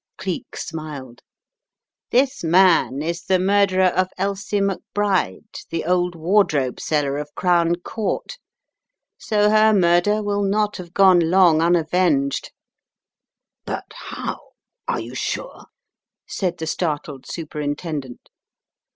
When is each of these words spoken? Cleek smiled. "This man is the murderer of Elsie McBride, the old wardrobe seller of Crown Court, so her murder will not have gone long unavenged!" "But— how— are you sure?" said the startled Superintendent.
Cleek 0.17 0.57
smiled. 0.57 1.21
"This 2.09 2.43
man 2.43 3.03
is 3.03 3.21
the 3.25 3.37
murderer 3.37 3.85
of 3.89 4.09
Elsie 4.17 4.59
McBride, 4.59 5.67
the 5.69 5.85
old 5.85 6.15
wardrobe 6.15 6.79
seller 6.79 7.19
of 7.19 7.29
Crown 7.35 7.75
Court, 7.75 8.39
so 9.19 9.51
her 9.51 9.75
murder 9.75 10.23
will 10.23 10.41
not 10.41 10.77
have 10.77 10.95
gone 10.95 11.19
long 11.29 11.61
unavenged!" 11.61 12.51
"But— 13.63 13.91
how— 14.11 14.39
are 14.87 14.99
you 14.99 15.13
sure?" 15.13 15.65
said 16.27 16.57
the 16.57 16.65
startled 16.65 17.27
Superintendent. 17.27 18.31